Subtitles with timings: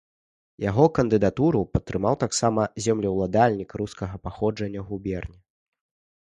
[0.69, 5.39] Яго кандыдатуру падтрымалі таксама землеўладальнікі рускага паходжання ў губерні.